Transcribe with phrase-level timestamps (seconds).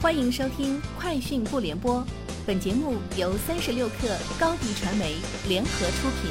[0.00, 1.96] 欢迎收听《快讯不联播》，
[2.46, 5.16] 本节目由三十六克高低传媒
[5.48, 6.30] 联合出品。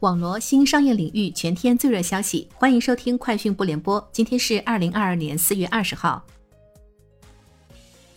[0.00, 3.98] 网罗新商业领域全天最热消息，欢迎收听《快讯不联播》。
[4.12, 6.22] 今天是二零二二年四月二十号。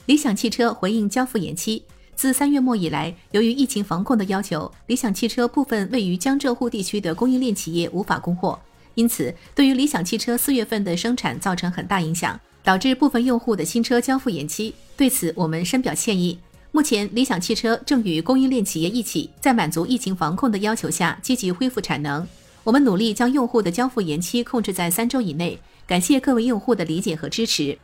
[0.07, 1.85] 理想汽车回应交付延期。
[2.13, 8.59] 自三月末以来，由于疫情防控的要求，理想汽车部分位于江浙沪地区的供应链企业无法供货，
[8.95, 12.37] 因此对于理想汽车四月份的生产造成很大影响。
[12.69, 16.37] 导致部分用户的新车交付延期，对此我们深表歉意。
[16.71, 22.27] 目前，理想汽车正与供应链企业一起，在满足疫情防控的要求下，积极恢复产能。
[22.63, 25.59] 我们努力将用户的交付延期控制在三周以内。
[25.87, 27.75] 感谢各位用户的理解和支持。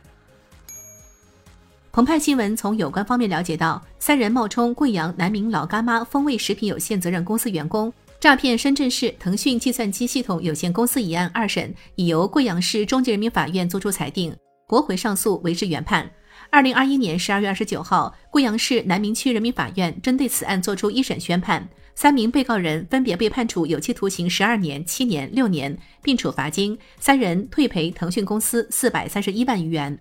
[1.90, 7.92] 澎湃新闻从有关方面了解到，三人冒充贵阳南明老干妈风味食品有限责任公司员工。
[8.20, 14.32] 诈骗深圳市腾讯计算机系统有限公司一案二审已由贵阳市中级人民法院作出裁定。
[14.68, 16.10] 驳回上诉，维持原判。
[16.50, 29.96] 二零二一年十二月二十九号，贵阳市南明区人民法院针对此案作出一审宣判，三名被告人分别被判处有期徒刑十二年、七年、六年，并处罚金，三人退赔腾讯公司四百三十一万余元。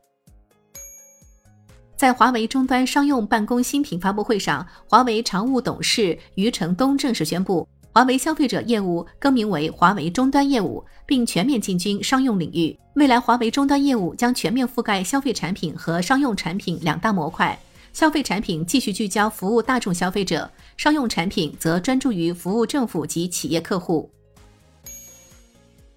[1.95, 7.67] 在华为终端商用办公新品发布会上，华为常务董事余承东正式宣布。
[7.95, 12.77] 华为消费者业务更名为华为终端业务，并全面进军商用领域。
[12.95, 17.57] 未来，华为终端业务将全面覆盖消费产品和商用产品两大模块。
[17.93, 24.11] 消费产品继续聚焦服务大众消费者，商用产品则专注于服务政府及企业客户。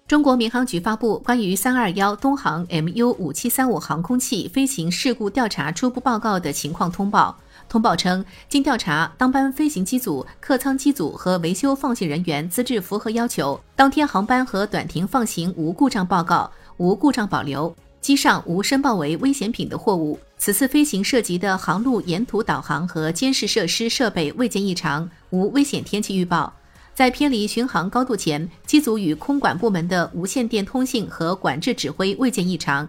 [0.09, 7.37] 中国民航局发布关于三二幺东航 MU 五七三五航空器飞行事故调查初步报告的情况通报。
[7.69, 17.71] 通报称，经调查，当班飞行机组、客舱机组和维修放行人员资质符合要求，当天航班和短停放行无故障报告、无故障保留，
[18.01, 20.17] 机上无申报为危险品的货物。
[20.39, 26.51] 此次飞行涉及的航路沿途导航和监视设施设备未见异常，无危险天气预报。
[26.99, 32.85] 在偏离巡航高度前，机组与空管部门的无线电通信和管制指挥未见异常。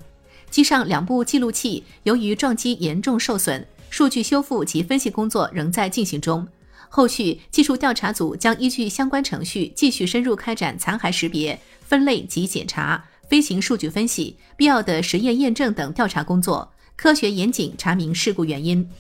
[0.50, 3.64] 机上两部记录器由于撞击严重受损。
[3.88, 6.44] 数据修复及分析工作仍在进行中，
[6.88, 18.90] 后续技术调查组将依据相关程序继续深入开展残骸识别、分类及检查、飞行数据分析、必要的实验验证等调查工作，科学严谨查明事故原因。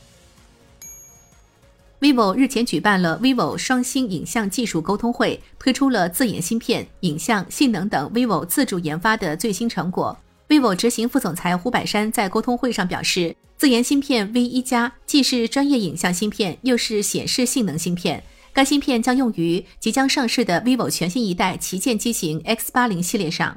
[2.00, 10.16] Vivo 日前举办了 vivo 双星影像技术沟通会，推出了自研芯片、影像、性能等 vivo 自主研发的最新成果。
[10.48, 13.36] vivo 执行副总裁胡百山在沟通会上表示。
[13.58, 18.24] 自研芯片 V 一加既是专业影像芯片，又是显示性能芯片。
[18.54, 23.54] 该芯片将用于即将上市的 vivo 全新一代旗舰机型 X 八零系列上。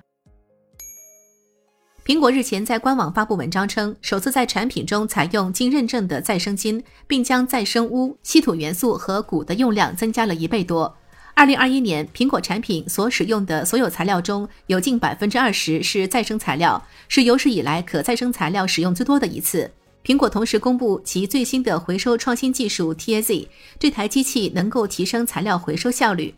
[2.06, 10.98] 苹果日前在官网发布文章称，首次在产品中采用经认证的再生金，并将再生钨、稀土元素和钴的用量增加了一倍多。
[11.34, 19.72] 二零二一年，苹果产品所使用的所有材料中有近百分之二十是再生材料，是有史以来可再生材料使用最多的一次。
[20.04, 23.48] 苹果同时公布其最新的回收创新技术 TAZ，
[23.80, 26.36] 这台机器能够提升材料回收效率。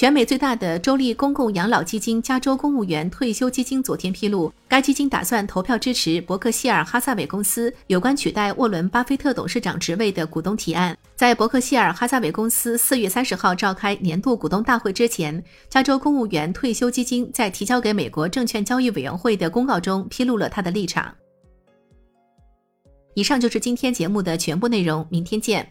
[0.00, 10.96] 全美最大的州立公共养老基金加州公务员退休基金昨天披露，该基金打算投票支持伯克希尔哈撒韦公司有关取代沃伦巴菲特董事长职位的股东提案。
[11.16, 21.14] 在伯克希尔哈撒韦公司四月三十号召开年度股东大会之前，加州公务员退休基金在提交给美国证券交易委员会的公告中披露了他的立场。
[23.12, 25.70] 以上就是今天节目的全部内容，明天见。